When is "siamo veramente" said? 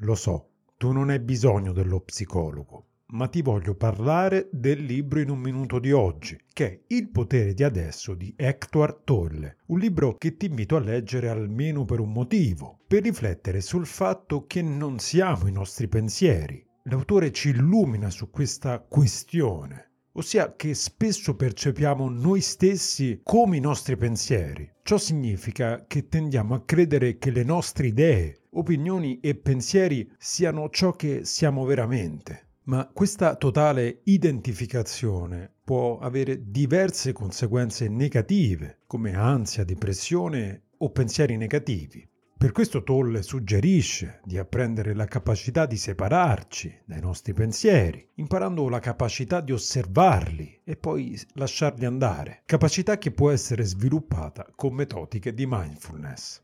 31.24-32.46